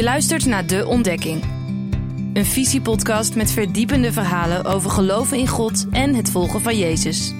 Je 0.00 0.06
luistert 0.06 0.46
naar 0.46 0.66
De 0.66 0.86
Ontdekking. 0.86 1.42
Een 2.32 2.44
visiepodcast 2.44 3.34
met 3.34 3.50
verdiepende 3.50 4.12
verhalen 4.12 4.64
over 4.64 4.90
geloven 4.90 5.38
in 5.38 5.46
God 5.46 5.86
en 5.90 6.14
het 6.14 6.30
volgen 6.30 6.60
van 6.60 6.78
Jezus. 6.78 7.34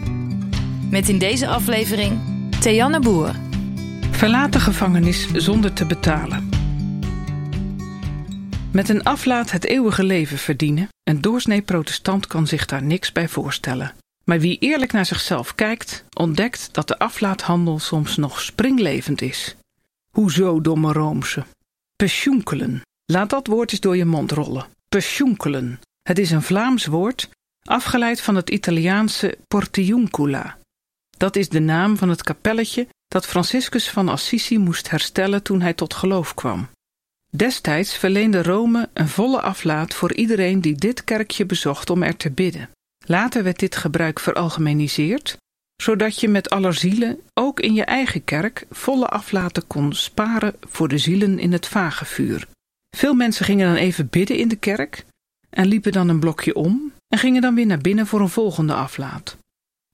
Met 0.90 1.08
in 1.08 1.18
deze 1.18 1.46
aflevering 1.46 2.20
Theanne 2.60 3.00
Boer. 3.00 3.34
Verlaat 4.10 4.52
de 4.52 4.60
gevangenis 4.60 5.32
zonder 5.32 5.72
te 5.72 5.86
betalen. 5.86 6.48
Met 8.72 8.88
een 8.88 9.02
aflaat 9.02 9.50
het 9.50 9.64
eeuwige 9.64 10.04
leven 10.04 10.38
verdienen, 10.38 10.88
een 11.02 11.20
doorsnee 11.20 11.62
protestant 11.62 12.26
kan 12.26 12.46
zich 12.46 12.66
daar 12.66 12.82
niks 12.82 13.12
bij 13.12 13.28
voorstellen. 13.28 13.92
Maar 14.24 14.40
wie 14.40 14.58
eerlijk 14.58 14.92
naar 14.92 15.06
zichzelf 15.06 15.54
kijkt, 15.54 16.04
ontdekt 16.12 16.68
dat 16.72 16.88
de 16.88 16.98
aflaathandel 16.98 17.78
soms 17.78 18.16
nog 18.16 18.40
springlevend 18.40 19.22
is. 19.22 19.56
Hoezo, 20.10 20.60
domme 20.60 20.92
Roomse? 20.92 21.44
Pesjoenkelen. 22.00 22.80
Laat 23.04 23.30
dat 23.30 23.46
woord 23.46 23.70
eens 23.70 23.80
door 23.80 23.96
je 23.96 24.04
mond 24.04 24.32
rollen. 24.32 24.66
Pesjoenkelen. 24.88 25.80
Het 26.02 26.18
is 26.18 26.30
een 26.30 26.42
Vlaams 26.42 26.86
woord, 26.86 27.28
afgeleid 27.62 28.20
van 28.20 28.36
het 28.36 28.50
Italiaanse 28.50 29.38
portiuncula. 29.48 30.58
Dat 31.10 31.36
is 31.36 31.48
de 31.48 31.60
naam 31.60 31.96
van 31.96 32.08
het 32.08 32.22
kapelletje 32.22 32.88
dat 33.08 33.26
Franciscus 33.26 33.90
van 33.90 34.08
Assisi 34.08 34.58
moest 34.58 34.90
herstellen 34.90 35.42
toen 35.42 35.60
hij 35.60 35.74
tot 35.74 35.94
geloof 35.94 36.34
kwam. 36.34 36.68
Destijds 37.30 37.96
verleende 37.96 38.42
Rome 38.42 38.88
een 38.92 39.08
volle 39.08 39.40
aflaat 39.40 39.94
voor 39.94 40.12
iedereen 40.12 40.60
die 40.60 40.74
dit 40.74 41.04
kerkje 41.04 41.46
bezocht 41.46 41.90
om 41.90 42.02
er 42.02 42.16
te 42.16 42.30
bidden. 42.30 42.70
Later 43.06 43.42
werd 43.42 43.58
dit 43.58 43.76
gebruik 43.76 44.20
veralgemeniseerd, 44.20 45.36
zodat 45.80 46.20
je 46.20 46.28
met 46.28 46.50
allerzielen 46.50 47.20
ook 47.34 47.60
in 47.60 47.74
je 47.74 47.84
eigen 47.84 48.24
kerk 48.24 48.66
volle 48.70 49.06
aflaten 49.06 49.66
kon 49.66 49.92
sparen 49.92 50.54
voor 50.60 50.88
de 50.88 50.98
zielen 50.98 51.38
in 51.38 51.52
het 51.52 51.66
vagevuur. 51.66 52.46
Veel 52.96 53.14
mensen 53.14 53.44
gingen 53.44 53.66
dan 53.66 53.76
even 53.76 54.08
bidden 54.08 54.36
in 54.36 54.48
de 54.48 54.56
kerk 54.56 55.04
en 55.50 55.66
liepen 55.66 55.92
dan 55.92 56.08
een 56.08 56.20
blokje 56.20 56.54
om 56.54 56.92
en 57.08 57.18
gingen 57.18 57.42
dan 57.42 57.54
weer 57.54 57.66
naar 57.66 57.78
binnen 57.78 58.06
voor 58.06 58.20
een 58.20 58.28
volgende 58.28 58.74
aflaat. 58.74 59.36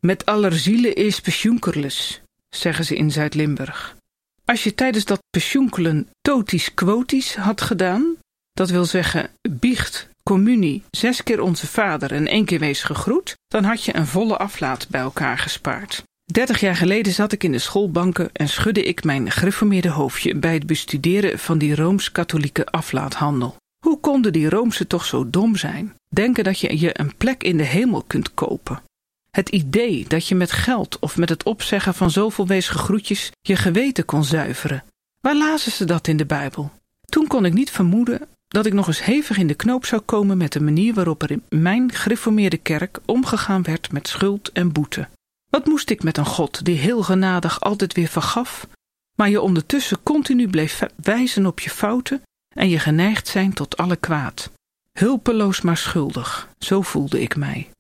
Met 0.01 0.27
allerzielen 0.27 0.95
is 0.95 1.21
pensioenkerles, 1.21 2.21
zeggen 2.49 2.85
ze 2.85 2.97
in 2.97 3.11
Zuid-Limburg. 3.11 3.97
Als 4.45 4.65
je 4.65 4.75
tijdens 4.75 5.05
dat 5.05 5.23
pensioenkelen 5.31 6.09
totisch 6.21 6.75
quotisch 6.75 7.35
had 7.35 7.61
gedaan, 7.61 8.17
dat 8.53 8.71
wil 8.71 8.85
zeggen 8.85 9.31
biecht, 9.51 10.09
communie, 10.27 10.83
zes 10.91 11.23
keer 11.23 11.41
onze 11.41 11.67
vader 11.67 12.13
en 12.13 12.27
één 12.27 12.45
keer 12.45 12.59
wees 12.59 12.83
gegroet, 12.83 13.37
dan 13.49 13.65
had 13.65 13.85
je 13.85 13.97
een 13.97 14.07
volle 14.07 14.37
aflaat 14.37 14.87
bij 14.89 15.01
elkaar 15.01 15.39
gespaard. 15.39 16.03
Dertig 16.33 16.61
jaar 16.61 16.77
geleden 16.77 17.13
zat 17.13 17.33
ik 17.33 17.45
in 17.45 17.53
de 17.53 17.59
schoolbanken 17.59 18.31
en 18.33 18.49
schudde 18.49 18.83
ik 18.83 19.05
mijn 19.05 19.31
gereformeerde 19.31 19.89
hoofdje 19.89 20.37
bij 20.37 20.55
het 20.55 20.67
bestuderen 20.67 21.39
van 21.39 21.59
die 21.59 21.75
rooms-katholieke 21.75 22.67
aflaathandel. 22.67 23.57
Hoe 23.85 24.01
konden 24.01 24.33
die 24.33 24.49
Roomse 24.49 24.87
toch 24.87 25.05
zo 25.05 25.31
dom 25.31 25.57
zijn? 25.57 25.95
Denken 26.09 26.45
dat 26.45 26.61
je 26.61 26.81
je 26.81 27.01
een 27.01 27.17
plek 27.17 27.43
in 27.43 27.57
de 27.57 27.63
hemel 27.65 28.03
kunt 28.07 28.35
kopen. 28.35 28.83
Het 29.31 29.49
idee 29.49 30.05
dat 30.09 30.29
je 30.29 30.35
met 30.35 30.53
geld 30.53 30.99
of 30.99 31.17
met 31.17 31.29
het 31.29 31.43
opzeggen 31.43 31.95
van 31.95 32.11
zoveel 32.11 32.47
weesge 32.47 32.79
groetjes 32.79 33.31
je 33.41 33.57
geweten 33.57 34.05
kon 34.05 34.25
zuiveren. 34.25 34.85
Waar 35.21 35.37
lazen 35.37 35.73
ze 35.73 35.85
dat 35.85 36.09
in 36.09 36.17
de 36.17 36.27
Bijbel? 36.27 36.71
Toen 37.05 37.27
kon 37.27 37.45
ik 37.45 37.53
niet 37.53 37.71
vermoeden 37.71 38.29
dat 38.49 38.67
ik 38.67 38.73
nog 38.73 38.87
eens 38.87 39.05
hevig 39.05 39.39
in 39.39 39.47
de 39.47 39.55
knoop 39.55 39.85
zou 39.85 40.03
komen 40.03 40.37
met 40.37 40.53
de 40.53 40.61
manier 40.61 40.95
waarop 40.95 41.23
er 41.23 41.31
in 41.31 41.43
mijn 41.49 41.93
gereformeerde 41.93 42.57
kerk 42.57 42.99
omgegaan 43.05 43.63
werd 43.63 43.93
met 43.93 44.09
schuld 44.09 44.53
en 44.53 44.73
boete. 44.73 45.09
Wat 45.51 45.67
moest 45.67 45.91
ik 45.91 46.03
met 46.03 46.17
een 46.17 46.27
God 46.27 46.65
die 46.65 46.77
heel 46.77 47.03
genadig 47.03 47.61
altijd 47.61 47.93
weer 47.93 48.09
vergaf, 48.09 48.67
maar 49.15 49.31
je 49.31 49.41
ondertussen 49.41 50.03
continu 50.03 50.49
bleef 50.49 50.83
wijzen 51.03 51.47
op 51.47 51.61
je 51.61 51.71
fouten 51.71 52.23
en 52.55 52.69
je 52.69 52.79
geneigd 52.79 53.29
zijn 53.29 53.53
tot 53.53 53.77
alle 53.77 53.97
kwaad? 53.97 54.51
Hulpeloos 54.93 55.61
maar 55.61 55.77
schuldig, 55.77 56.49
zo 56.59 56.83
voelde 56.83 57.21
ik 57.21 57.37
mij. 57.37 57.71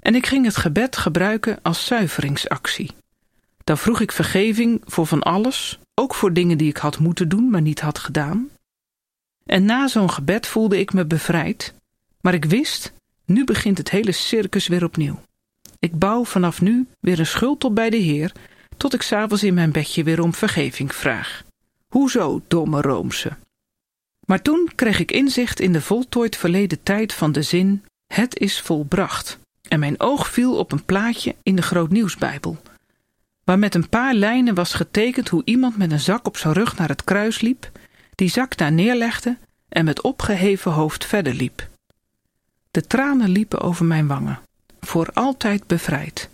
En 0.00 0.14
ik 0.14 0.26
ging 0.26 0.44
het 0.44 0.56
gebed 0.56 0.96
gebruiken 0.96 1.58
als 1.62 1.86
zuiveringsactie. 1.86 2.94
Dan 3.64 3.78
vroeg 3.78 4.00
ik 4.00 4.12
vergeving 4.12 4.82
voor 4.84 5.06
van 5.06 5.22
alles, 5.22 5.78
ook 5.94 6.14
voor 6.14 6.32
dingen 6.32 6.58
die 6.58 6.68
ik 6.68 6.76
had 6.76 6.98
moeten 6.98 7.28
doen, 7.28 7.50
maar 7.50 7.62
niet 7.62 7.80
had 7.80 7.98
gedaan. 7.98 8.50
En 9.46 9.64
na 9.64 9.88
zo'n 9.88 10.10
gebed 10.10 10.46
voelde 10.46 10.78
ik 10.78 10.92
me 10.92 11.04
bevrijd, 11.04 11.74
maar 12.20 12.34
ik 12.34 12.44
wist, 12.44 12.92
nu 13.24 13.44
begint 13.44 13.78
het 13.78 13.90
hele 13.90 14.12
circus 14.12 14.66
weer 14.66 14.84
opnieuw. 14.84 15.20
Ik 15.78 15.98
bouw 15.98 16.24
vanaf 16.24 16.60
nu 16.60 16.86
weer 17.00 17.18
een 17.18 17.26
schuld 17.26 17.64
op 17.64 17.74
bij 17.74 17.90
de 17.90 17.96
Heer, 17.96 18.32
tot 18.76 18.94
ik 18.94 19.02
s'avonds 19.02 19.42
in 19.42 19.54
mijn 19.54 19.72
bedje 19.72 20.02
weer 20.02 20.22
om 20.22 20.34
vergeving 20.34 20.94
vraag. 20.94 21.44
Hoezo, 21.88 22.42
domme 22.48 22.80
Roomse? 22.80 23.36
Maar 24.26 24.42
toen 24.42 24.70
kreeg 24.74 24.98
ik 24.98 25.10
inzicht 25.10 25.60
in 25.60 25.72
de 25.72 25.80
voltooid 25.80 26.36
verleden 26.36 26.82
tijd 26.82 27.12
van 27.12 27.32
de 27.32 27.42
zin: 27.42 27.84
Het 28.06 28.38
is 28.38 28.60
volbracht. 28.60 29.38
En 29.68 29.78
mijn 29.78 30.00
oog 30.00 30.30
viel 30.30 30.56
op 30.56 30.72
een 30.72 30.84
plaatje 30.84 31.34
in 31.42 31.56
de 31.56 31.62
Grootnieuwsbijbel, 31.62 32.56
waar 33.44 33.58
met 33.58 33.74
een 33.74 33.88
paar 33.88 34.14
lijnen 34.14 34.54
was 34.54 34.74
getekend 34.74 35.28
hoe 35.28 35.42
iemand 35.44 35.76
met 35.76 35.92
een 35.92 36.00
zak 36.00 36.26
op 36.26 36.36
zijn 36.36 36.54
rug 36.54 36.76
naar 36.76 36.88
het 36.88 37.04
kruis 37.04 37.40
liep, 37.40 37.70
die 38.16 38.28
zak 38.28 38.56
daar 38.56 38.72
neerlegde 38.72 39.36
en 39.68 39.84
met 39.84 40.00
opgeheven 40.00 40.72
hoofd 40.72 41.04
verder 41.04 41.34
liep. 41.34 41.68
De 42.70 42.86
tranen 42.86 43.28
liepen 43.28 43.60
over 43.60 43.84
mijn 43.84 44.06
wangen, 44.06 44.40
voor 44.80 45.10
altijd 45.12 45.66
bevrijd. 45.66 46.28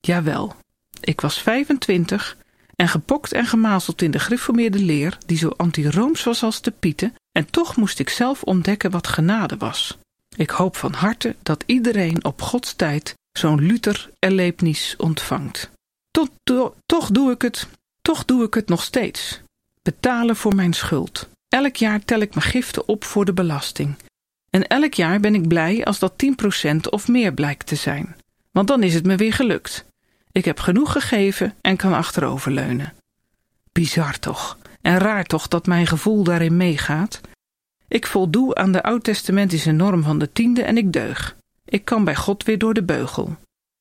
Jawel, 0.00 0.56
ik 1.00 1.20
was 1.20 1.42
25 1.42 2.36
en 2.74 2.88
gepokt 2.88 3.32
en 3.32 3.46
gemazeld 3.46 4.02
in 4.02 4.10
de 4.10 4.18
gereformeerde 4.18 4.78
leer, 4.78 5.18
die 5.26 5.38
zo 5.38 5.48
anti-rooms 5.48 6.24
was 6.24 6.42
als 6.42 6.62
de 6.62 6.70
pieten, 6.70 7.14
en 7.32 7.50
toch 7.50 7.76
moest 7.76 7.98
ik 7.98 8.08
zelf 8.08 8.42
ontdekken 8.42 8.90
wat 8.90 9.06
genade 9.06 9.56
was. 9.56 9.98
Ik 10.36 10.50
hoop 10.50 10.76
van 10.76 10.92
harte 10.92 11.36
dat 11.42 11.62
iedereen 11.66 12.24
op 12.24 12.42
Gods 12.42 12.72
tijd 12.72 13.14
zo'n 13.32 13.60
Luther-erlebnis 13.60 14.94
ontvangt. 14.96 15.70
Tot, 16.10 16.30
toch 16.86 17.10
doe 17.10 17.32
ik 17.32 17.42
het, 17.42 17.68
toch 18.02 18.24
doe 18.24 18.44
ik 18.44 18.54
het 18.54 18.68
nog 18.68 18.82
steeds. 18.82 19.40
Betalen 19.88 20.36
voor 20.36 20.54
mijn 20.54 20.72
schuld. 20.72 21.28
Elk 21.48 21.76
jaar 21.76 22.04
tel 22.04 22.20
ik 22.20 22.34
mijn 22.34 22.46
giften 22.46 22.88
op 22.88 23.04
voor 23.04 23.24
de 23.24 23.32
belasting. 23.32 23.94
En 24.50 24.66
elk 24.66 24.94
jaar 24.94 25.20
ben 25.20 25.34
ik 25.34 25.48
blij 25.48 25.84
als 25.84 25.98
dat 25.98 26.12
10% 26.72 26.76
of 26.90 27.08
meer 27.08 27.32
blijkt 27.32 27.66
te 27.66 27.74
zijn. 27.74 28.16
Want 28.50 28.68
dan 28.68 28.82
is 28.82 28.94
het 28.94 29.06
me 29.06 29.16
weer 29.16 29.32
gelukt. 29.32 29.84
Ik 30.32 30.44
heb 30.44 30.60
genoeg 30.60 30.92
gegeven 30.92 31.54
en 31.60 31.76
kan 31.76 31.92
achteroverleunen. 31.92 32.94
Bizar 33.72 34.18
toch, 34.18 34.58
en 34.80 34.98
raar 34.98 35.24
toch 35.24 35.48
dat 35.48 35.66
mijn 35.66 35.86
gevoel 35.86 36.22
daarin 36.22 36.56
meegaat. 36.56 37.20
Ik 37.88 38.06
voldoe 38.06 38.54
aan 38.54 38.72
de 38.72 38.82
oud-testamentische 38.82 39.72
norm 39.72 40.02
van 40.02 40.18
de 40.18 40.32
tiende 40.32 40.62
en 40.62 40.76
ik 40.76 40.92
deug. 40.92 41.36
Ik 41.64 41.84
kan 41.84 42.04
bij 42.04 42.16
God 42.16 42.44
weer 42.44 42.58
door 42.58 42.74
de 42.74 42.84
beugel. 42.84 43.36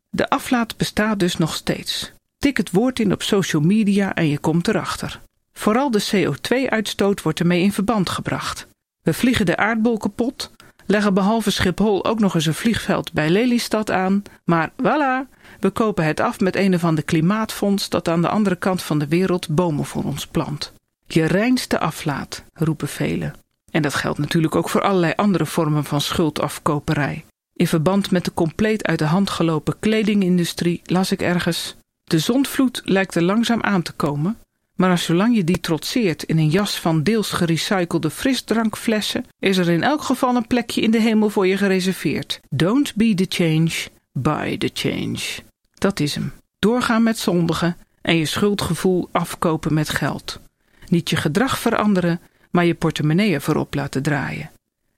De 0.10 0.30
aflaat 0.30 0.78
bestaat 0.78 1.20
dus 1.20 1.38
nog 1.38 1.54
steeds. 1.54 2.12
Tik 2.38 2.58
het 2.58 2.72
woord 2.72 3.00
in 3.00 3.12
op 3.12 3.22
social 3.22 3.62
media 3.62 4.16
en 4.16 4.28
je 4.28 4.38
komt 4.38 4.68
erachter. 4.68 5.26
Vooral 5.58 5.92
de 5.92 6.06
CO2-uitstoot 6.12 7.22
wordt 7.22 7.40
ermee 7.40 7.62
in 7.62 7.72
verband 7.72 8.10
gebracht. 8.10 8.68
We 9.02 9.14
vliegen 9.14 9.46
de 9.46 9.58
aardbol 9.58 9.98
kapot, 9.98 10.52
leggen 10.86 11.14
behalve 11.14 11.52
Schiphol 11.52 12.06
ook 12.06 12.20
nog 12.20 12.36
eens 12.36 12.46
een 12.46 12.54
vliegveld 12.54 13.14
bij 13.14 13.30
Lelystad 13.30 13.92
aan, 13.92 14.24
maar 14.44 14.72
voilà, 14.72 15.30
we 15.60 15.70
kopen 15.70 16.06
het 16.06 16.20
af 16.20 16.40
met 16.40 16.56
een 16.56 16.74
of 16.74 16.84
ander 16.84 17.04
klimaatfonds 17.04 17.90
dat 17.90 18.08
aan 18.08 18.22
de 18.22 18.30
andere 18.30 18.56
kant 18.56 18.84
van 18.84 19.00
de 19.00 19.08
wereld 19.08 19.50
bomen 19.50 19.86
voor 19.86 20.04
ons 20.04 20.28
plant. 20.28 20.74
Je 21.08 21.26
reinste 21.26 21.80
aflaat, 21.80 22.44
roepen 22.54 22.88
velen. 22.88 23.34
En 23.72 23.82
dat 23.82 23.94
geldt 23.94 24.20
natuurlijk 24.20 24.56
ook 24.56 24.70
voor 24.70 24.82
allerlei 24.82 25.14
andere 25.16 25.46
vormen 25.46 25.84
van 25.84 26.02
schuldafkoperij. 26.02 27.26
In 27.54 27.68
verband 27.68 28.12
met 28.12 28.26
de 28.26 28.34
compleet 28.34 28.86
uit 28.86 29.00
de 29.00 29.06
hand 29.06 29.30
gelopen 29.30 29.80
kledingindustrie 29.80 30.82
las 30.84 31.12
ik 31.12 31.22
ergens: 31.22 31.76
De 32.04 32.20
zondvloed 32.20 32.82
lijkt 32.86 33.16
er 33.16 33.24
langzaam 33.24 33.62
aan 33.62 33.82
te 33.82 33.94
komen, 33.94 34.38
maar 34.78 34.98
zolang 34.98 35.36
je 35.36 35.44
die 35.44 35.60
trotseert 35.60 36.24
in 36.24 36.38
een 36.38 36.50
jas 36.50 36.80
van 36.80 37.04
deels 37.04 37.32
gerecyclede 37.32 38.10
frisdrankflessen, 38.10 39.26
is 39.40 39.58
er 39.58 39.70
in 39.70 39.84
elk 39.84 40.02
geval 40.02 40.36
een 40.36 40.48
plekje 40.48 40.82
in 40.82 40.92
de 40.92 41.02
hemel 41.02 41.30
voor 41.30 41.48
je 41.48 41.58
gereserveerd. 41.58 42.40
Don't 42.50 42.96
be 42.96 43.14
the 43.14 43.26
change, 43.30 43.72
buy 44.12 44.58
the 44.58 44.70
change. 44.74 45.20
Dat 45.74 46.00
is 46.00 46.16
hem. 46.16 46.34
Doorgaan 46.60 47.04
met 47.04 47.18
zondigen 47.18 47.78
en 48.02 48.16
je 48.16 48.26
schuldgevoel 48.26 49.10
afkopen 49.12 49.74
met 49.74 49.90
geld. 49.90 50.40
Niet 50.88 51.10
je 51.10 51.16
gedrag 51.16 51.60
veranderen, 51.60 52.20
maar 52.52 52.66
je 52.66 52.76
portemonnee 52.76 53.34
ervoor 53.34 53.56
op 53.56 53.74
laten 53.74 54.04
draaien. 54.04 54.52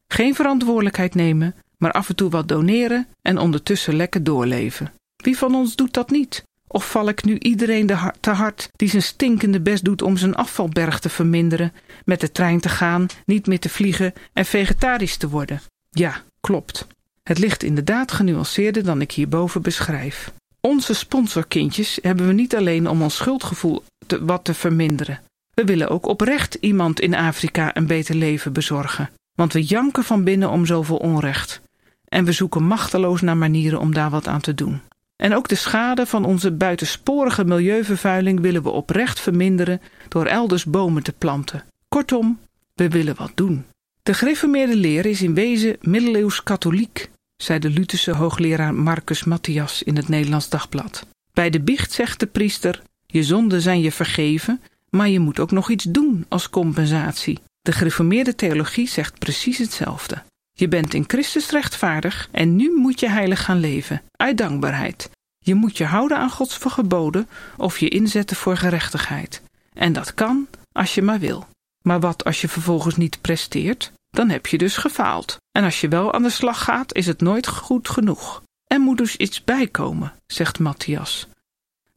Geen 0.07 0.35
verantwoordelijkheid 0.35 1.15
nemen, 1.15 1.55
maar 1.77 1.91
af 1.91 2.09
en 2.09 2.15
toe 2.15 2.29
wat 2.29 2.47
doneren 2.47 3.07
en 3.21 3.37
ondertussen 3.37 3.95
lekker 3.95 4.23
doorleven. 4.23 4.91
Wie 5.15 5.37
van 5.37 5.55
ons 5.55 5.75
doet 5.75 5.93
dat 5.93 6.09
niet? 6.09 6.43
Of 6.71 6.89
val 6.89 7.07
ik 7.07 7.23
nu 7.23 7.37
iedereen 7.37 7.85
de 7.85 8.11
te 8.19 8.29
hard 8.29 8.69
die 8.75 8.89
zijn 8.89 9.01
stinkende 9.01 9.61
best 9.61 9.83
doet 9.83 10.01
om 10.01 10.17
zijn 10.17 10.35
afvalberg 10.35 10.99
te 10.99 11.09
verminderen, 11.09 11.73
met 12.05 12.21
de 12.21 12.31
trein 12.31 12.59
te 12.59 12.69
gaan, 12.69 13.07
niet 13.25 13.47
meer 13.47 13.59
te 13.59 13.69
vliegen 13.69 14.13
en 14.33 14.45
vegetarisch 14.45 15.17
te 15.17 15.29
worden? 15.29 15.61
Ja, 15.89 16.21
klopt. 16.39 16.87
Het 17.23 17.37
ligt 17.37 17.63
inderdaad 17.63 18.11
genuanceerder 18.11 18.83
dan 18.83 19.01
ik 19.01 19.11
hierboven 19.11 19.61
beschrijf. 19.61 20.31
Onze 20.61 20.93
sponsorkindjes 20.93 21.99
hebben 22.01 22.27
we 22.27 22.33
niet 22.33 22.55
alleen 22.55 22.89
om 22.89 23.01
ons 23.01 23.15
schuldgevoel 23.15 23.83
te, 24.07 24.25
wat 24.25 24.43
te 24.43 24.53
verminderen. 24.53 25.19
We 25.53 25.63
willen 25.63 25.89
ook 25.89 26.05
oprecht 26.05 26.57
iemand 26.59 26.99
in 26.99 27.15
Afrika 27.15 27.75
een 27.75 27.87
beter 27.87 28.15
leven 28.15 28.53
bezorgen. 28.53 29.09
Want 29.35 29.53
we 29.53 29.63
janken 29.63 30.03
van 30.03 30.23
binnen 30.23 30.49
om 30.49 30.65
zoveel 30.65 30.97
onrecht. 30.97 31.61
En 32.05 32.25
we 32.25 32.31
zoeken 32.31 32.63
machteloos 32.63 33.21
naar 33.21 33.37
manieren 33.37 33.79
om 33.79 33.93
daar 33.93 34.09
wat 34.09 34.27
aan 34.27 34.41
te 34.41 34.53
doen. 34.53 34.81
En 35.23 35.35
ook 35.35 35.47
de 35.47 35.55
schade 35.55 36.05
van 36.05 36.25
onze 36.25 36.51
buitensporige 36.51 37.45
milieuvervuiling 37.45 38.39
willen 38.39 38.63
we 38.63 38.69
oprecht 38.69 39.19
verminderen 39.19 39.81
door 40.07 40.25
elders 40.25 40.65
bomen 40.65 41.03
te 41.03 41.13
planten. 41.17 41.63
Kortom, 41.87 42.39
we 42.73 42.89
willen 42.89 43.15
wat 43.15 43.31
doen. 43.35 43.65
De 44.03 44.13
gereformeerde 44.13 44.75
leer 44.75 45.05
is 45.05 45.21
in 45.21 45.33
wezen 45.33 45.77
middeleeuws 45.81 46.43
katholiek, 46.43 47.09
zei 47.37 47.59
de 47.59 47.69
Lutherse 47.69 48.11
hoogleraar 48.11 48.73
Marcus 48.73 49.23
Matthias 49.23 49.83
in 49.83 49.95
het 49.95 50.07
Nederlands 50.07 50.49
Dagblad. 50.49 51.05
Bij 51.33 51.49
de 51.49 51.61
biecht 51.61 51.91
zegt 51.91 52.19
de 52.19 52.27
priester: 52.27 52.81
Je 53.05 53.23
zonden 53.23 53.61
zijn 53.61 53.81
je 53.81 53.91
vergeven, 53.91 54.61
maar 54.89 55.09
je 55.09 55.19
moet 55.19 55.39
ook 55.39 55.51
nog 55.51 55.69
iets 55.69 55.83
doen 55.83 56.25
als 56.29 56.49
compensatie. 56.49 57.39
De 57.61 57.71
gereformeerde 57.71 58.35
theologie 58.35 58.87
zegt 58.87 59.19
precies 59.19 59.57
hetzelfde. 59.57 60.23
Je 60.59 60.67
bent 60.67 60.93
in 60.93 61.03
Christus 61.07 61.49
rechtvaardig 61.49 62.29
en 62.31 62.55
nu 62.55 62.75
moet 62.75 62.99
je 62.99 63.09
heilig 63.09 63.43
gaan 63.43 63.59
leven, 63.59 64.01
uit 64.11 64.37
dankbaarheid. 64.37 65.09
Je 65.39 65.55
moet 65.55 65.77
je 65.77 65.85
houden 65.85 66.17
aan 66.17 66.29
Gods 66.29 66.57
geboden 66.61 67.27
of 67.57 67.77
je 67.77 67.89
inzetten 67.89 68.37
voor 68.37 68.57
gerechtigheid. 68.57 69.41
En 69.73 69.93
dat 69.93 70.13
kan 70.13 70.47
als 70.71 70.95
je 70.95 71.01
maar 71.01 71.19
wil. 71.19 71.47
Maar 71.81 71.99
wat 71.99 72.23
als 72.23 72.41
je 72.41 72.47
vervolgens 72.47 72.95
niet 72.95 73.21
presteert? 73.21 73.91
Dan 74.09 74.29
heb 74.29 74.47
je 74.47 74.57
dus 74.57 74.77
gefaald. 74.77 75.37
En 75.51 75.63
als 75.63 75.81
je 75.81 75.87
wel 75.87 76.13
aan 76.13 76.23
de 76.23 76.29
slag 76.29 76.63
gaat, 76.63 76.93
is 76.93 77.05
het 77.05 77.21
nooit 77.21 77.47
goed 77.47 77.89
genoeg. 77.89 78.41
Er 78.63 78.79
moet 78.79 78.97
dus 78.97 79.15
iets 79.15 79.43
bijkomen, 79.43 80.13
zegt 80.27 80.59
Matthias. 80.59 81.27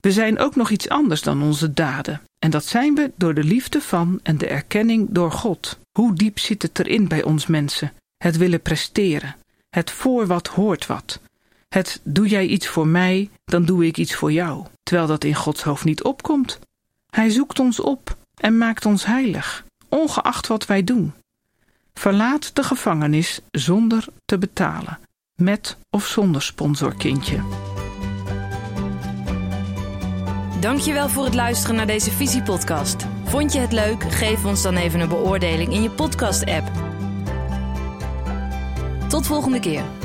We 0.00 0.12
zijn 0.12 0.38
ook 0.38 0.56
nog 0.56 0.70
iets 0.70 0.88
anders 0.88 1.22
dan 1.22 1.42
onze 1.42 1.72
daden. 1.72 2.20
En 2.38 2.50
dat 2.50 2.64
zijn 2.64 2.94
we 2.94 3.12
door 3.16 3.34
de 3.34 3.44
liefde 3.44 3.80
van 3.80 4.20
en 4.22 4.38
de 4.38 4.46
erkenning 4.46 5.06
door 5.10 5.32
God. 5.32 5.78
Hoe 5.98 6.14
diep 6.14 6.38
zit 6.38 6.62
het 6.62 6.78
erin 6.78 7.08
bij 7.08 7.22
ons 7.22 7.46
mensen? 7.46 7.92
Het 8.22 8.36
willen 8.36 8.62
presteren. 8.62 9.36
Het 9.70 9.90
voor 9.90 10.26
wat 10.26 10.46
hoort 10.46 10.86
wat. 10.86 11.20
Het 11.68 12.00
doe 12.02 12.28
jij 12.28 12.46
iets 12.46 12.68
voor 12.68 12.86
mij, 12.86 13.30
dan 13.44 13.64
doe 13.64 13.86
ik 13.86 13.96
iets 13.96 14.14
voor 14.14 14.32
jou. 14.32 14.66
Terwijl 14.82 15.06
dat 15.06 15.24
in 15.24 15.34
Gods 15.34 15.62
hoofd 15.62 15.84
niet 15.84 16.02
opkomt. 16.02 16.58
Hij 17.10 17.30
zoekt 17.30 17.58
ons 17.58 17.80
op 17.80 18.16
en 18.34 18.58
maakt 18.58 18.86
ons 18.86 19.06
heilig, 19.06 19.64
ongeacht 19.88 20.46
wat 20.46 20.66
wij 20.66 20.84
doen. 20.84 21.12
Verlaat 21.94 22.54
de 22.54 22.62
gevangenis 22.62 23.40
zonder 23.50 24.04
te 24.24 24.38
betalen, 24.38 24.98
met 25.34 25.76
of 25.90 26.06
zonder 26.06 26.42
sponsorkindje. 26.42 27.40
Dankjewel 30.60 31.08
voor 31.08 31.24
het 31.24 31.34
luisteren 31.34 31.76
naar 31.76 31.86
deze 31.86 32.10
Visiepodcast. 32.10 33.06
Vond 33.24 33.52
je 33.52 33.58
het 33.58 33.72
leuk? 33.72 34.02
Geef 34.02 34.44
ons 34.44 34.62
dan 34.62 34.76
even 34.76 35.00
een 35.00 35.08
beoordeling 35.08 35.72
in 35.72 35.82
je 35.82 35.90
podcast-app. 35.90 36.91
Tot 39.12 39.26
volgende 39.26 39.60
keer. 39.60 40.01